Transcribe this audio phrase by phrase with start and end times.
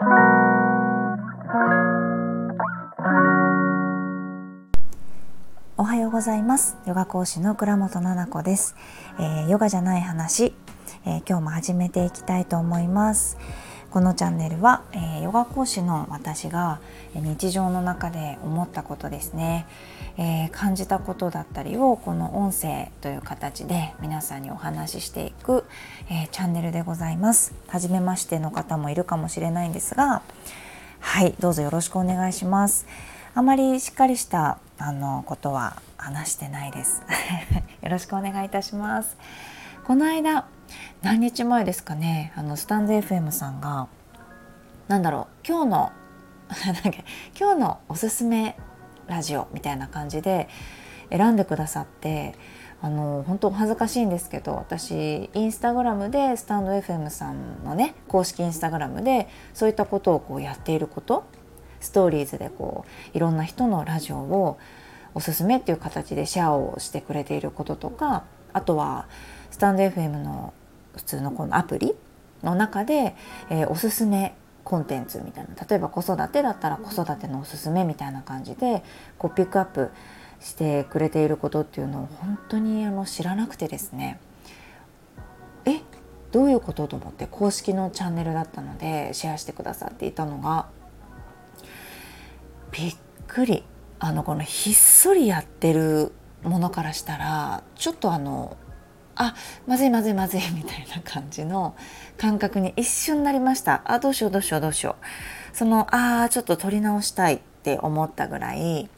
[0.00, 0.04] お
[5.82, 6.76] はようございます。
[6.86, 8.76] ヨガ講師の倉本々子です、
[9.18, 10.54] えー、ヨガじゃない話、
[11.04, 13.38] えー、今日も始めていきたいと思います。
[13.90, 16.80] このチャンネルは、えー、ヨガ講師の私が
[17.14, 19.66] 日常の中で思ったことですね、
[20.18, 25.64] えー、感じたことだったりをこの音声という形で皆さんにお話ししていく、
[26.10, 27.54] えー、チャンネルでございます。
[27.66, 30.22] 初めましての方もいるかもしれないんですが
[31.00, 32.86] はいどうぞよろしくお願いします。
[33.34, 37.02] あまりしっかりしたあのことは話してないです。
[37.82, 39.16] よろしくお願いいたします。
[39.88, 40.46] この間
[41.00, 43.88] 何日前ですかねあのスタンド FM さんが
[44.86, 45.92] なんだろう今日の
[47.40, 48.58] 今日のおすすめ
[49.06, 50.50] ラジオみたいな感じで
[51.08, 52.34] 選んでくださって
[52.82, 61.24] あの本当恥ずかしいんですけど私インスタグラムでスタンド FM さんのね公式インスタグラムでそういったことをこうやっていること
[61.80, 64.58] ストーリーズでこういろんな人のラジオを
[65.14, 69.06] おすすめっていう形でシェアをしてくれていることとかあとは
[69.50, 70.52] スタンド FM の
[70.96, 71.94] 普通のこのアプリ
[72.42, 73.16] の中で、
[73.50, 78.82] えー、おすすめコンテンツみたいな例えば子育てだったら子育てのおすすめみたいな感じで
[79.18, 79.90] こうピックアップ
[80.40, 84.20] してくれていることっていうのを本当にあの知らなくてですね。
[85.64, 85.80] え
[86.30, 90.66] どういうことと思って公式のチャンネルだったのでシェアしてくださっていたのが
[92.70, 92.96] びっ
[93.26, 93.64] くり。
[94.00, 96.12] あのこのひっそりやってる
[96.44, 98.56] ものからしたらちょっとあの
[99.18, 99.34] あ
[99.66, 101.74] まずいまずいまずい みたいな感じの
[102.16, 103.82] 感覚に一瞬なりました。
[103.84, 104.96] あどうしようどうしようどうしよ
[105.52, 105.56] う。
[105.56, 108.88] そのああちょっと撮り直したいって思ったぐらい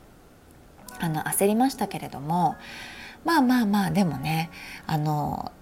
[1.00, 2.56] あの焦りましたけれども
[3.24, 4.50] まあまあまあでもね
[4.86, 5.52] あの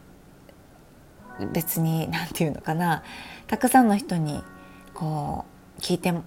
[1.52, 3.02] 別に何て言うのかな
[3.46, 4.42] たくさんの人に
[4.94, 5.44] こ
[5.78, 6.24] う聞いても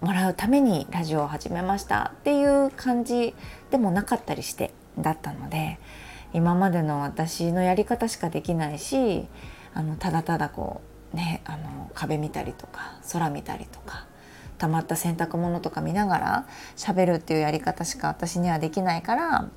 [0.00, 3.34] らうためにラジオを始めましたっていう感じ
[3.70, 5.78] でもなかったりしてだったので
[6.34, 9.26] 今までの私のやり方しかできないし
[9.72, 10.82] あのただただこ
[11.14, 14.06] うねあの壁見たりとか空見たりとか
[14.58, 16.46] 溜まった洗濯物とか見ながら
[16.76, 19.48] 喋るっていうやり方しか私にはできないから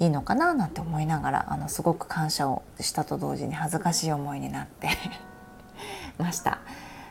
[0.00, 4.88] いいのかななんて思いながらあのすごく感謝をしたと同時に恥ずかしい思いになって
[6.18, 6.58] ました。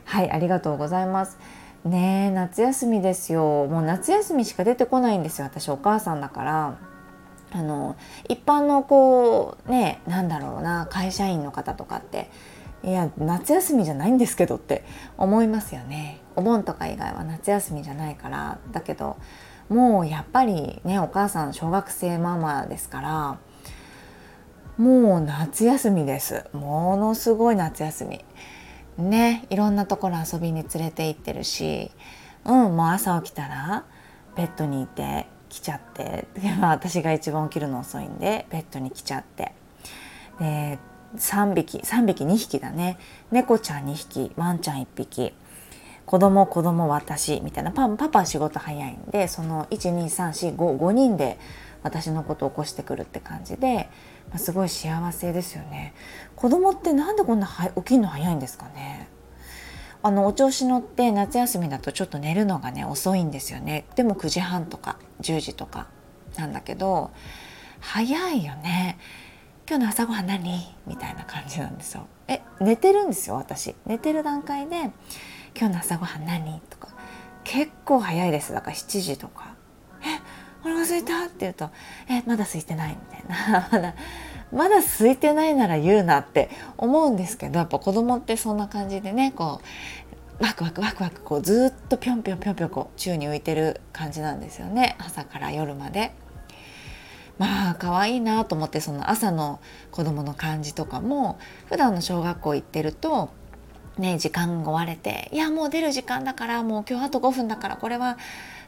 [0.05, 1.37] はいありがとうございます。
[1.83, 6.77] ね夏休みですよもう夏休みしか出てこないんですよ私お母さんだから
[7.51, 7.95] あの
[8.27, 12.29] 一般のこうねなんだろうな会社員の方とかって
[12.83, 14.83] いや夏休みじゃないんですけどって
[15.17, 16.21] 思いますよね。
[16.35, 18.59] お盆とか以外は夏休みじゃないから。
[18.71, 19.17] だけど
[19.69, 23.37] もうやっぱりねお母さん小学生ママですから
[24.77, 26.45] もう夏休みです。
[26.53, 28.23] ものすごい夏休み。
[28.97, 31.91] ねいろんなところ遊びに連れて行ってるし
[32.45, 33.85] うんもう朝起きたら
[34.35, 36.27] ベッドにいて来ちゃって。
[36.61, 39.53] 私が一番起きるの遅いんでベッドに来ちゃって。
[40.39, 40.79] で
[41.15, 42.97] 3匹3匹2匹だね。
[43.31, 45.33] 猫ちゃん2匹ワンちゃん1匹。
[46.05, 47.71] 子供子供私みたいな。
[47.71, 51.37] パパパ仕事早いんでその12345人で
[51.83, 53.89] 私のことを起こしてくるって感じで、
[54.29, 55.93] まあ、すごい幸せですよね。
[56.35, 59.07] 子供ってなんでこんな起きるの早いんですかね。
[60.07, 63.83] あのお調子乗って夏休みだとちょっと寝るのがね遅いんですよね。
[63.97, 65.87] でも9時半とか10時とか
[66.37, 67.11] なんだけど
[67.81, 68.97] 早いよね。
[69.67, 70.65] 今日の朝ごはん何？
[70.85, 72.07] みたいな感じなんですよ。
[72.29, 73.75] え寝てるんですよ私。
[73.85, 74.91] 寝てる段階で
[75.59, 76.61] 今日の朝ごはん何？
[76.69, 76.87] とか。
[77.43, 78.53] 結構早いです。
[78.53, 79.55] だから7時とか。
[80.03, 80.05] え
[80.63, 81.25] お腹空いた？
[81.25, 81.69] って言うと
[82.09, 82.91] えまだ空いてない？
[82.91, 83.67] みたいな。
[83.73, 83.93] ま だ
[84.51, 89.61] まだ空いてないなら言うなって思うんですけどやっぱ子供ってそんな感じでねこ
[90.39, 96.11] うワクワクワクワクこうずっとぴょんぴょんぴょんぴょんこう宙に浮いてる感じなんですよね朝から夜まで。
[97.37, 99.59] まあ可愛いなと思ってその朝の
[99.91, 101.37] 子供の感じとかも
[101.67, 103.29] 普段の小学校行ってると
[103.99, 108.17] ね時間が追われて「いやもう出る時間だからもう今日あと5分だからこれは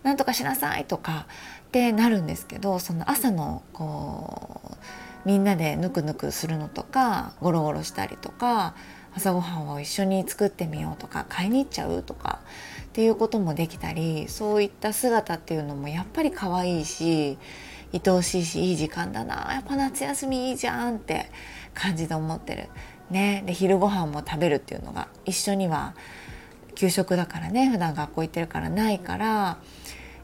[0.04, 1.26] なんとかしなさい」とか
[1.68, 4.78] ってなるんですけどその朝のこう
[5.26, 8.76] みんなでぬくぬくするのとかゴロゴロしたりとか
[9.16, 12.40] 朝ごはんを一緒に作ってみようとか買いに行っちゃうとか
[12.84, 17.38] っていうこともできたりそういった姿っていうのもやっぱり可愛いし
[17.92, 21.32] 愛おしいしいい時間だなやっぱ夏休みいいじゃんって
[21.74, 22.70] 感じで思ってる。
[23.10, 25.96] ね、で昼ご飯も食べるっていうのが一緒には
[26.76, 29.58] 給食だからね普段学校行ってるからないから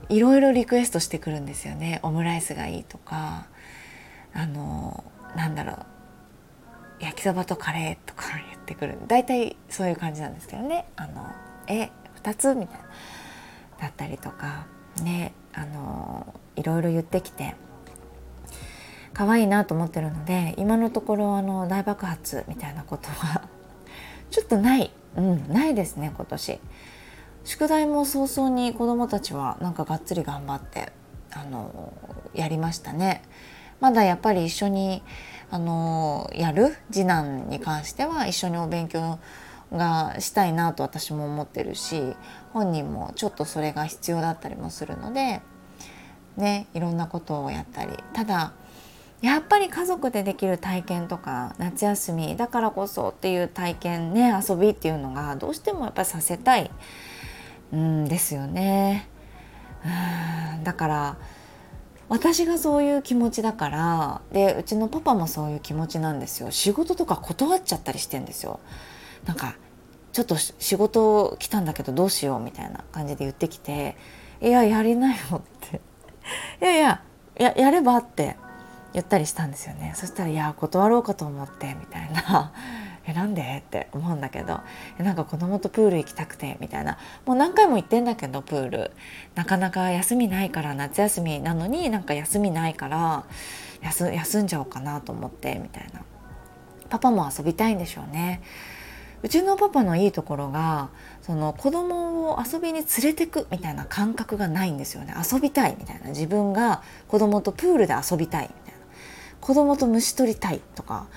[0.10, 3.48] いろいろリクエストしてくるんですよねオムライスがいいとか
[4.36, 5.04] あの
[5.36, 5.86] なんだろう。
[7.00, 8.98] 焼きそばとカレーとか言ってくる。
[9.08, 10.86] 大体そういう感じなんですけどね。
[10.96, 11.26] あの
[11.68, 11.90] え
[12.22, 12.86] 2つみたいな。
[13.82, 14.68] だったりとか。
[15.02, 17.56] ねあのいろいろ言ってきて。
[19.14, 23.42] 可愛いなと思ってるので今のところあの大爆発みたいなことは。
[24.30, 26.60] ちょっとない、うん、ないですね今年。
[27.46, 30.92] 宿題も早々に子どもたちはなんかがっつり頑張って
[31.32, 31.94] あの
[32.34, 33.22] やりましたね。
[33.80, 35.04] まだやっぱり一緒に
[35.52, 39.20] あのやる次男に関しては一緒にお勉強
[39.72, 42.16] がしたいなと私も思ってるし
[42.54, 45.42] 本人もちょっとそれが必要だったりもするので
[46.38, 48.54] ねいろんなことをやったりただ
[49.22, 56.70] やっぱり家族でできる体験とか夏休みだからこそっていう体験ね遊びっていうのがどうしてもやっぱりさせたい
[57.76, 59.10] んですよね。
[60.64, 61.18] だから
[62.08, 66.52] 私がそういう気持ちだからでうちのパパもそういう気持ちなんですよ。
[66.52, 68.60] 仕事とか断っちゃったりしてんですよ。
[69.26, 69.56] なんか
[70.14, 73.98] ちょっと仕事来たんだけどどうしようみたいな感じで言ってきて
[74.42, 75.82] 「いややりなよ」って
[76.62, 77.02] 「いやいや
[77.38, 78.38] ややれば」って
[78.94, 79.94] 言ったりしたんですよね。
[79.96, 82.54] そしたら「いや断ろうかと思って」みたいな
[83.08, 84.62] 「えなんで?」って思うんだけど
[84.98, 86.98] 「なんか子供とプール行きたくて」みたいな。
[87.26, 88.92] もう何回も行ってんだけどプール。
[89.36, 93.26] なかなか休みないから夏休みなのになんか休みないから
[93.82, 96.02] 休休んじゃおうかなと思ってみたいな。
[96.90, 98.42] パパも遊びたいんでしょうね。
[99.24, 100.90] うちのパパのいいところが
[101.24, 105.16] その子供を遊びに連れてくみたいな感覚がないんですよね。
[105.32, 106.10] 遊びたいみたいな。
[106.10, 108.86] 自分が子供とプールで遊びたいみたいな。
[109.42, 111.08] 子供と虫取りたいとか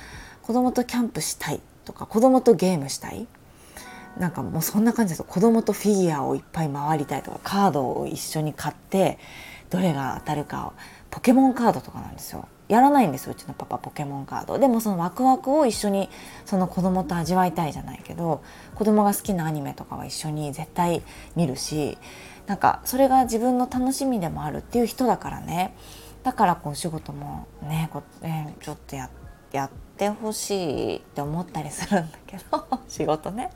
[0.43, 3.27] 子供とキャンプしたいとか子供とゲームしたい？
[4.19, 9.19] なんかもうそんな感じです子供とフィギュアをいっぱい回りたいとかカードを一緒に買って
[9.71, 10.73] どれが当たるかを
[11.11, 12.47] ポケモンカードとかなんですよ。
[12.69, 14.59] やらないんですようちのパパポケモンカード。
[14.59, 16.11] でもそのワクワクを一緒に
[16.45, 18.43] その子供と味わいたいじゃないけど
[18.75, 21.03] 子供が好きなアニメとかは一緒に絶対
[21.35, 21.97] 見るし
[22.47, 25.75] なんかそれが自分の楽しみでもあるっていう人だからね。
[26.23, 29.09] だからこうお仕事もねこ、ね、ちょっとや
[29.53, 33.51] やっててほしいって思ったりするんだけど 仕事ね。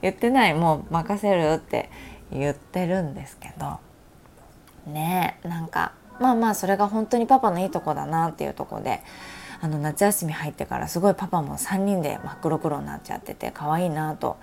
[0.00, 1.90] 言ってないもう任せるって
[2.32, 3.78] 言ってるんですけど。
[4.86, 9.02] ねなんかまあまあそれが本当にパパのいいとこだなっていうとこで
[9.60, 14.36] あの夏休み入ってからすごいパパも3人で真っ黒黒になっちゃってて可愛いなと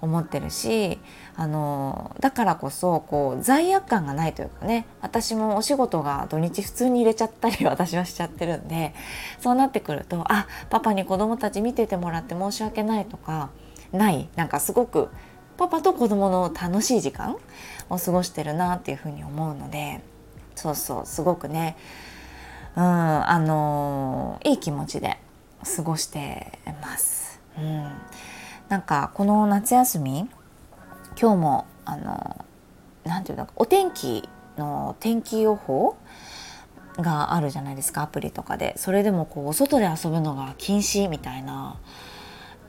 [0.00, 0.98] 思ってるし
[1.36, 8.94] あのだからこそこう罪悪感がないというかね私もお仕事が土日普通に入れちゃったり 私はしちゃってるんで
[9.40, 13.50] そうなってくるとあパパに子供たち見ててもらって申し訳ないとか
[13.92, 15.08] ないなんかすごく
[15.56, 17.36] パパと子供の楽しい時間
[17.88, 20.00] を過ごしてるなっていうふうに思うので。
[20.58, 21.76] そうそうすごくね
[22.78, 25.18] うんあのいい気持ちで
[25.76, 27.40] 過ごしてます。
[27.58, 27.90] うん、
[28.68, 30.30] なんかこの夏休み
[31.20, 32.44] 今日もあの
[33.02, 35.96] なんていうのお天気の天気予報
[36.98, 41.80] があるじゃないですかアプリとかでそれでもこう外で遊ぶのが禁止みたいな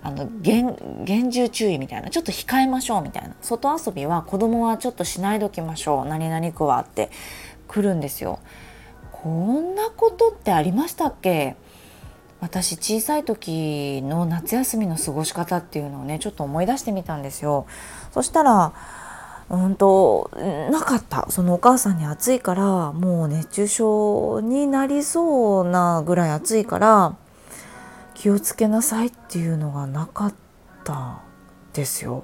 [0.02, 7.12] あの厳重注意みたいなちょっと控えましょうみたいな外遊びは子供はちょっとしないでおきましょう何々区はって
[7.68, 8.40] 来るんですよ。
[9.22, 11.56] こんなことってありましたっけ？
[12.40, 17.66] 私小さい時の夏休みの過ごし方っていうのをねちょっと思い出してみたんですよ。
[18.12, 18.72] そしたら
[19.50, 20.32] うんと
[20.72, 27.18] なかったそのお母さんに暑いからもう熱中症になりそうなぐらい暑いから
[28.14, 30.34] 気をつけなさいっていうのがなかっ
[30.86, 31.22] た
[31.74, 32.24] ですよ。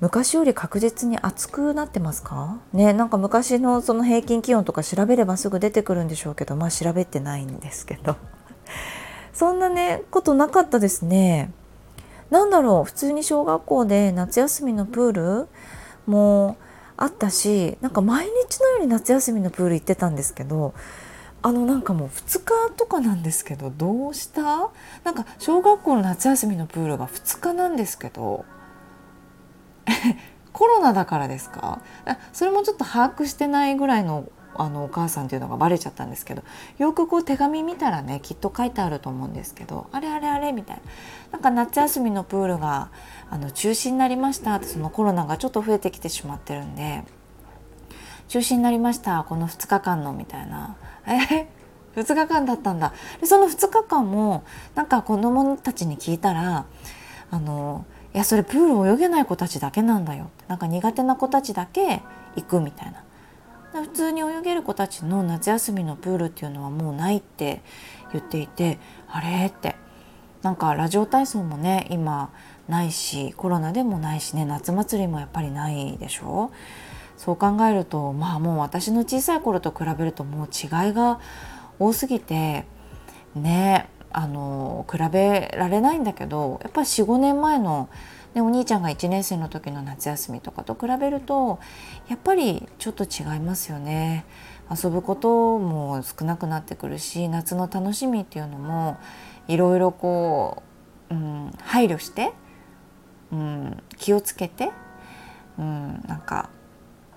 [0.00, 2.58] 昔より確実に暑くなってますか？
[2.72, 8.16] ねなんか昔のその平均気温とか調べればすぐ出てくるんでしょうけどまあ調べてないんですけど。
[9.32, 11.52] そんなねことなかったですね。
[12.30, 15.48] なんだろう普通に小学校で夏休みのプール
[16.06, 16.56] も
[16.96, 20.72] あったしなんか毎日のように夏休みのプール行ってたんですけど
[21.42, 24.42] あのなんかもう2日とかなんですけどどうした？
[25.04, 28.44] なんか小学校の夏休みのプールが2日なんですけど
[30.52, 31.80] コロナだからですか？
[32.32, 34.24] それもちょっと把握してないぐらいの
[34.56, 36.42] あのお母さんっていうのがバレちゃったんですけど
[36.78, 40.82] よくこう手紙見たらねきっと書いてあると思うんですけどあれあれあれみたいな。
[41.32, 42.90] なんか夏休みのプールが
[43.30, 47.04] あの中止になりましたってそのコロナがちょっと増えてきてしまってるんで
[48.28, 50.76] 中止になりましたこの2日間のみたいな。
[51.06, 51.48] え
[51.96, 52.92] 2日間だったんだ。
[53.20, 54.42] でその2日間も
[54.74, 56.66] なんか子どもたちに聞いたら
[57.30, 60.30] あのいやそれプール泳げない子たちだけなんだよ。
[60.48, 62.02] なんか苦手な子たちだけ
[62.36, 63.04] 行くみたいな。
[63.82, 67.62] 普通に泳げる子たちの夏休みのプールっていうのはもうないって
[68.12, 69.76] 言っていてあれって。
[70.42, 72.30] なんかラジオ体操もね今
[72.66, 76.50] ないしコロナでもないしね夏祭りもやっぱりないでしょ。
[77.18, 81.20] そう考えるとまあもう私の小さい頃と比べるともう違いが
[81.78, 82.64] 多すぎて
[83.34, 84.59] ねあの
[84.90, 87.88] 比べられないんだけどやっぱり45年前の、
[88.34, 91.60] ね、お兄ちゃんが1年生の時の夏休みとかと比べると
[92.08, 94.24] やっぱりちょっと違いますよね。
[94.70, 98.98] 遊ぶことも少なくなってくるし夏の楽しみっていうのも
[99.48, 100.62] いろいろこ
[101.10, 102.32] う、うん、配慮して、
[103.32, 104.70] うん、気をつけて、
[105.58, 106.50] うん、なんか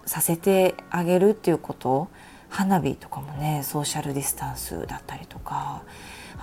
[0.05, 2.07] させてあげるっていうこと
[2.49, 5.83] 花火とかもねソーシャルディスタンスだったりとか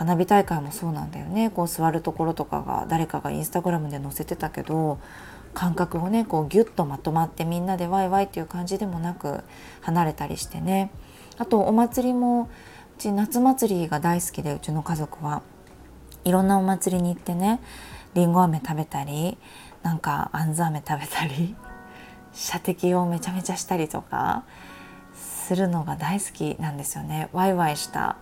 [0.00, 1.50] 花火大会もそうなんだよね。
[1.50, 4.98] こう座るところとかが誰かがインスタグラムで載せてたけど
[5.52, 9.44] 感覚をねこうギュッとまとまってみんなでワイワイっていう感じでもなく
[9.82, 10.90] 離れたりしてね。
[11.36, 12.48] あとお祭りもう
[12.98, 15.42] ち夏祭りが大好きでうちの家族は。
[16.24, 17.60] いろんなお祭りに行ってね
[18.14, 19.36] りんご飴食べたり
[19.82, 21.54] なんかあんず飴食べたり
[22.32, 24.44] 射的をめちゃめちゃしたりとか
[25.14, 27.28] するのが大好きなんですよね。
[27.34, 28.16] ワイワイした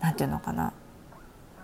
[0.00, 0.74] 何て言うのかな。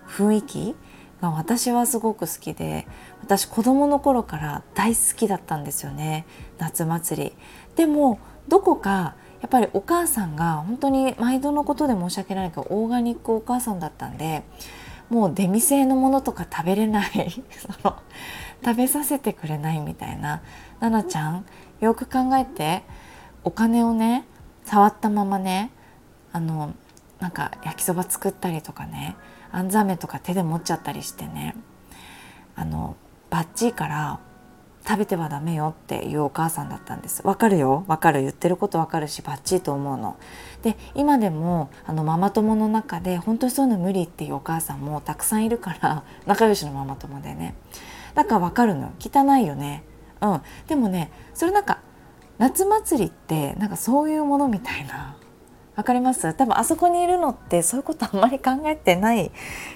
[0.08, 0.76] 雰囲気
[1.20, 2.86] が私はすごく好きで
[3.22, 6.26] 私子供の頃から大好きだったんですよね。
[6.58, 7.32] 夏祭り。
[7.74, 14.42] でもどこかやっぱりお母さんが本当に毎度のことで申し訳ないけどオーガニックお母さんだったんで
[15.08, 17.44] もう出店のものとか食べれない。
[17.50, 17.96] その
[18.64, 20.40] 食べさせてくれないみたいな
[20.80, 21.44] 「奈々ちゃん
[21.80, 22.82] よく考えて
[23.44, 24.24] お金をね
[24.64, 25.70] 触ったままね
[26.32, 26.72] あの
[27.20, 29.16] なんか焼きそば作ったりとかね
[29.56, 31.56] あんざめとか手で持っちゃったりしてね。
[32.56, 32.94] あの
[33.30, 34.20] バッチリから
[34.86, 37.26] 食べてはダメよっていうお母さんだったんです。
[37.26, 37.82] わかるよ。
[37.88, 38.20] わかる。
[38.20, 40.18] 言ってることわかるしバッチリと思うの。
[40.62, 47.54] で今でもあのママ友の中で本当にそういうの無理っていうお母さんもたくさんいるから 仲良しのママ友でね。
[48.14, 49.84] だからわかるの汚いよね。
[50.20, 50.42] うん。
[50.66, 51.78] でもねそれなんか
[52.36, 55.16] 夏祭りってなんかそういうものみたいな
[55.76, 56.32] わかります。
[56.34, 59.30] 多分あそこにいるのってそういうことあんまり考えてない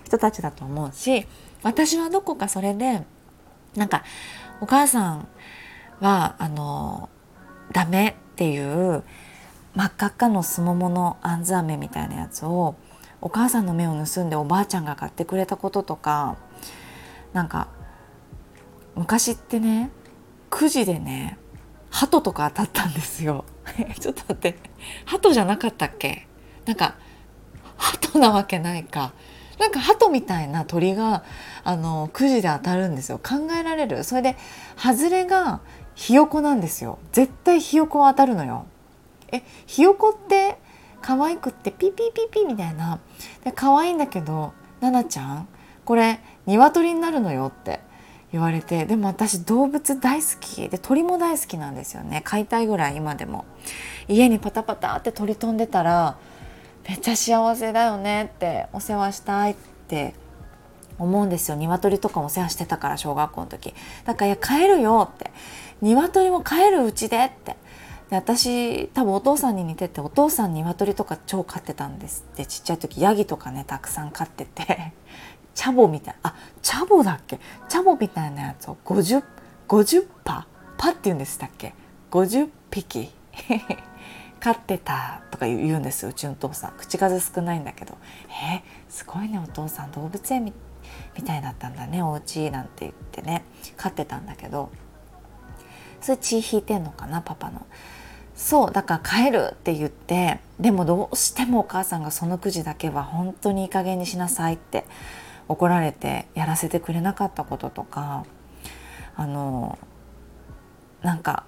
[0.05, 1.27] 人たちだと思うし
[1.63, 3.03] 私はどこかそれで
[3.77, 4.03] なんか
[4.61, 5.29] お母さん
[6.01, 7.11] はあの
[7.73, 9.05] ダメっていう
[9.75, 12.75] 真っ赤っかのすもものあんず飴みたいなやつを
[13.21, 16.37] お母さんの目を盗んでおばあちゃんが買ってくれたこととか
[17.33, 17.69] なんか
[18.97, 19.91] 昔ってね
[20.49, 21.39] くじでね
[21.91, 23.45] 鳩とか当たったんですよ。
[23.99, 24.59] ちょっと待って。
[25.07, 26.27] 鳩じゃなかったっけ？
[26.67, 26.95] なんか
[27.77, 29.13] 鳩なわけないか。
[29.59, 31.23] なんか鳩みたいな鳥が
[31.65, 33.19] あのくじで当たるんですよ。
[33.19, 34.05] 考えられる？
[34.05, 34.37] それで
[34.77, 35.61] 外れが
[35.95, 36.99] ひよこなんですよ。
[37.13, 38.67] 絶対ひよこは当たるのよ。
[39.33, 40.59] えひよこって
[41.03, 42.99] 可愛くってピピピピみたいな。
[43.45, 45.49] で可愛いんだけどななちゃん
[45.85, 47.81] これ鶏になるのよって。
[48.33, 52.23] 言われてでも私動物大好きで鳥も大好きなんですよね。
[52.25, 53.45] 飼いたいぐらい今でも。
[54.09, 56.17] 家にパタパタって鳥飛んでたら
[56.89, 59.57] めっちゃ幸せだよねってお世話したいっ
[59.87, 60.15] て
[60.99, 61.57] 思うんですよ。
[61.57, 63.75] 鶏とかもお世話してたから小学校の時。
[64.05, 65.31] だから「いや帰るよ」って
[65.83, 67.57] 「鶏も帰るうちで」って。
[68.11, 72.47] で私多分お父さんに似ててお父さん鶏とか超飼ってたんですって。
[72.47, 74.93] ちっちゃい時ヤギとかねたくさん飼ってて。
[75.61, 77.39] チャボみたいなあチャボだっけ？
[77.69, 79.23] チャボみたいなやつを 50,
[79.69, 80.47] 50パ
[80.79, 81.75] パって言うんですっけ
[82.11, 83.11] ？50匹？
[84.41, 86.73] 飼ってたとか言うんですうちのお父さん。
[86.79, 87.99] 口数少ないんだけど。
[88.53, 89.93] えー、すごいねお父さん。
[89.93, 90.53] 動物園み
[91.23, 92.03] たいだったんだね。
[92.03, 93.45] お家なんて言ってね。
[93.77, 94.71] 飼ってたんだけど。
[96.01, 97.21] それ血引いてんのかな？
[97.21, 97.67] パパの。
[98.35, 100.41] そうだから帰るって言って。
[100.59, 104.87] でもどうしてもお母さんがそのくじだけは本当にいい加減にしなさいって。
[105.51, 108.25] 怒られてやらせてくれなかったこととか
[109.17, 109.81] あの
[111.03, 111.45] なんか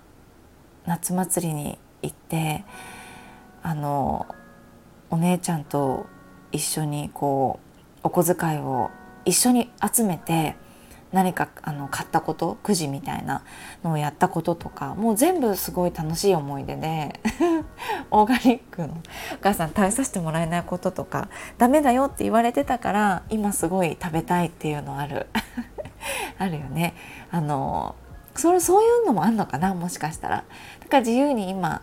[0.87, 2.65] 夏祭りに行って
[3.63, 4.27] あの
[5.09, 6.07] お姉ちゃんと
[6.51, 7.61] 一緒にこ
[7.99, 8.91] うお小遣いを
[9.25, 10.57] 一緒に集めて
[11.13, 13.43] 何かあの買ったことくじみたいな
[13.85, 17.21] のをやったこととかもう全部すごい楽しい思い出で
[18.11, 21.29] オーガニックのお母さん食べさせてもらえないこととか
[21.59, 25.29] ダメだよって言われてたから今すごい食べたいっていうのある。
[26.39, 26.95] あるよね。
[27.31, 27.95] あの
[28.35, 29.75] それそういうのもあんのかな？
[29.75, 30.37] もしかしたら。
[30.37, 30.43] だ
[30.89, 31.83] から自由に今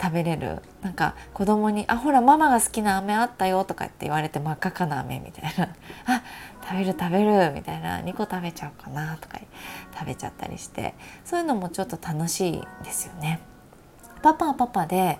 [0.00, 0.62] 食べれる。
[0.82, 5.74] なんか子供に「あほらママが好きな飴あったよ」とかって言われて真っ赤かな飴みたいな
[6.06, 6.22] 「あ
[6.70, 9.40] 食べる食べる」みたいな「2個食べちゃおうかな」とか
[9.92, 13.40] 食べちゃったりしてそういうのもちょっと楽しいですよね。
[14.22, 15.18] パパはパパで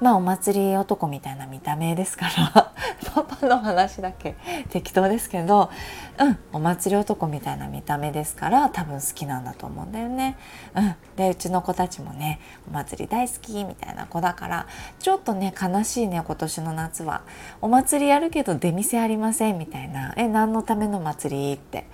[0.00, 2.72] まあお祭り男みたいな見た目ですから
[3.14, 4.36] パパの話だけ
[4.70, 5.70] 適当ですけど
[6.18, 10.36] うんお祭り男みたいな見た目ですから多分好きなんだと思うんだよね。
[10.74, 12.40] うん、でうちの子たちもね
[12.70, 14.66] お祭り大好きみたいな子だから
[14.98, 17.22] ちょっとね悲しいね今年の夏は。
[17.60, 20.12] お祭りやるけど出店ありませんみたいな。
[20.16, 21.86] え何のための祭りって、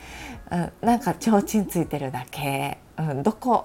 [0.51, 3.63] うん、なんか提灯ついてるだけ、うん、どこ？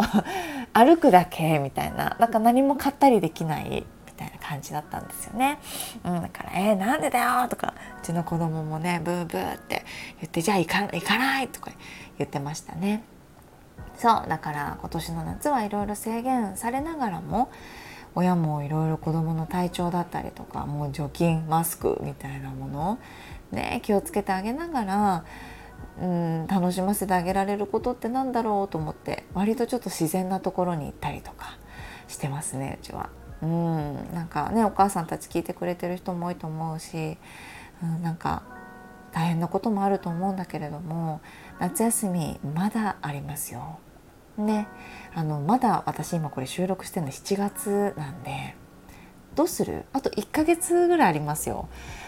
[0.74, 5.60] 歩くだけみたいななんか何も買ったりできないみたいな感じだったんですよね。
[6.06, 9.86] うん、だから「えー、なんでだよ」とかうちの子供もねブーブーって
[10.20, 11.72] 言って「じゃあ行か行かない」とか
[12.18, 13.04] 言ってましたね。
[13.98, 17.52] そうだから今年の夏はいろいろ制限されながらも
[18.16, 23.00] 親もいろいろ子どもの体調だったりとかもう除菌マスクみたいなもの
[23.52, 25.26] ね気をつけてあげながら
[26.00, 31.58] うん楽しませてあげられることってなんだろうと思って割とちょっと自然なところに行ったりとか
[32.08, 33.10] してますねうちは。
[33.42, 37.18] うんなんかねお母さんたち聞いてくれてる人も多いと思うし、
[37.82, 38.44] うん、なんか
[39.12, 41.22] 大変なこともあると思うんだけれども
[41.60, 43.80] 夏休みまだありますよ。
[44.38, 44.68] ね
[45.14, 48.56] あのまだ私今これ収録してるの7月なんで
[49.36, 49.86] どうする？
[49.92, 51.68] あと1ヶ月ぐらいありますよ。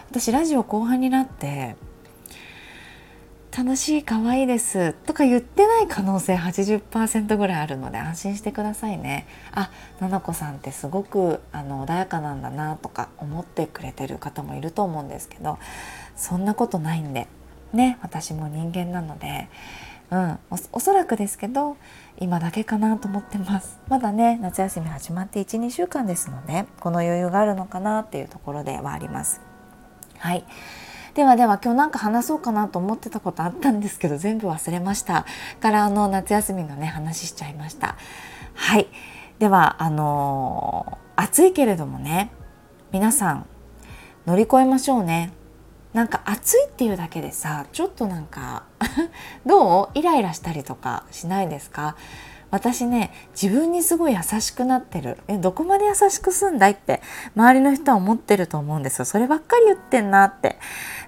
[0.09, 1.75] 私ラジオ後半になって
[3.55, 4.93] 楽しい可愛いです。
[4.93, 9.27] とか言ってない可能性80%ぐらいあるので安心してくださいね。
[9.51, 9.69] あ
[9.99, 15.59] ななこさんってすごくあの穏やかなんだなとか思ってくれてる方もいると思うんですけど
[16.15, 17.27] そんなことないんで。
[17.73, 19.49] ね私も人間なので。
[20.09, 20.39] うん
[20.71, 21.75] おそらくですけど
[22.19, 23.79] 今だけかなと思ってます。
[23.87, 29.41] まだね夏休み始まって12週間ですのでこの余裕があるのかなっていうところではあります。
[30.17, 30.43] はい。
[31.15, 35.25] ではでは今日なんか話そうかなと思ってたことあったんですけど全部忘れました。
[35.59, 37.95] からあの夏休みのね話しちゃいました。
[38.55, 38.87] はい。
[39.37, 42.31] ではあのー、暑いけれどもね
[42.91, 43.45] 皆さん
[44.25, 45.33] 乗り越えましょうね。
[45.93, 48.63] なんか暑いっていうだけでさちょっとなんか
[49.45, 49.89] どう？
[49.93, 51.95] イライラしたりとかしないですか？
[52.53, 55.17] 私ね自分にすごい優しくなってる。
[55.27, 57.01] えどこまで優しくすんだいって
[57.35, 59.05] 周りの人は思ってると思うんですよ。
[59.05, 60.59] そればっかり言ってんなって。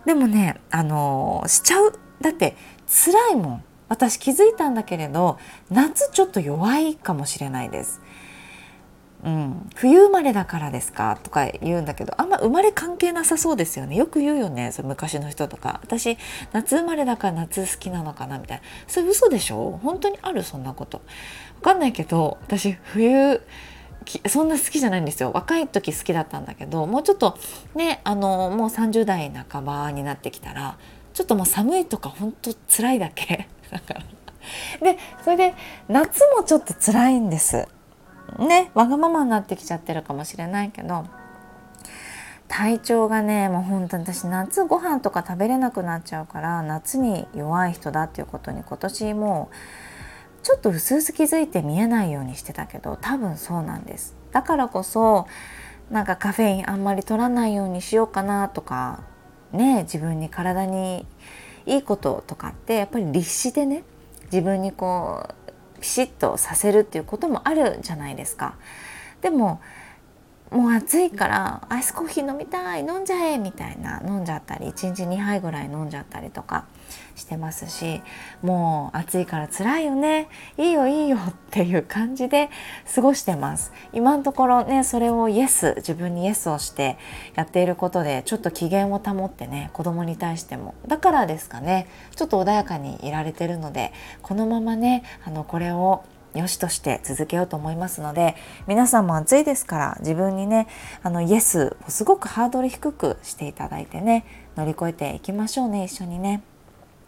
[0.07, 1.93] でもねあのー、しちゃう。
[2.19, 2.55] だって
[2.87, 3.63] 辛いもん。
[3.89, 5.37] 私気づいたんだけれど
[5.69, 8.01] 夏ちょっと弱いかもしれないです。
[9.25, 13.95] うん、冬生まれだからですかとか言うんだけどあんま生まれ関係なさそうですよね。
[13.95, 15.79] よく言うよねそ昔の人とか。
[15.83, 16.19] 私
[16.51, 18.63] 夏生まれだから夏好きなのかなみたいな。
[18.87, 19.79] それ嘘でしょ？
[19.81, 21.01] 本当にあるそんなこと。
[21.55, 23.41] 分かんないけど私冬
[24.27, 25.31] そんな好きじゃないんですよ。
[25.33, 27.39] 若い時好きだったんだけどもうちょっと
[27.73, 30.77] ねあのもう30代半ばになってきたら
[31.15, 33.47] ちょっともう寒いとか本当辛いだけ。
[33.71, 34.01] だから。
[34.81, 35.55] でそれで
[35.87, 37.67] 夏もちょっと辛いんです。
[38.39, 41.05] ねわがままになってきちゃってるかもしれないけど
[42.47, 49.55] 体調がねもう本当に私夏ご飯とか食べれなくなっちゃうから夏に弱い人だっていうことに今年もう
[50.45, 54.15] ちょっと薄々気づいて見えないようにしてたけど多分そうなんです。
[54.31, 55.27] だからこそ
[55.89, 59.03] なんかカフェインあんまり取らないようにしようかなとか
[59.51, 61.07] ね自分に体に
[61.65, 63.83] いいこととかってやっぱり律してね
[64.25, 65.44] 自分にこう
[65.85, 68.55] ピシッとさせるっていうこともあるじゃないですか。
[69.21, 69.61] でも
[70.55, 76.63] もう暑いからアイスコーヒー飲みたい飲んじゃえみたいな飲んじゃったり1日2杯ぐらい飲んじゃったりとか
[77.15, 78.01] してますし
[78.41, 82.49] もう暑いから辛いよねいいよいいよっていう感じで
[82.93, 83.73] 過ごしてます。
[83.91, 86.97] 今のところねそれをイエス自分にイエスをして
[87.35, 90.73] やっていることでちょっと機嫌を保ってね子供に対しても。
[90.87, 93.91] だからですかねちょっと穏やかにいられてるので
[94.21, 96.05] このままねあのこれを
[96.35, 98.35] 良しとして続けようと思いますので
[98.67, 100.67] 皆さんも暑いですから自分にね
[101.03, 106.43] あのイエスをすごくハードル低くしていただいてね乗り越えていきましょうね一緒にね。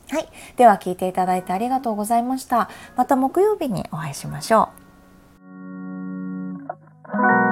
[0.10, 0.30] はい。
[0.56, 2.70] では聞いていただいてありがとうございました。
[2.96, 4.70] また木曜日にお会いしましょ
[7.44, 7.47] う。